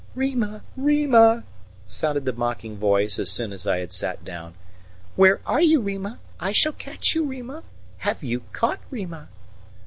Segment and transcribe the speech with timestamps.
[0.15, 1.43] "Rima, Rima!"
[1.85, 4.55] sounded the mocking voice as soon as I had sat down.
[5.15, 6.17] "Where are you, Rima?
[6.39, 7.61] I shall catch you, Rima!
[7.99, 9.27] Have you caught Rima?"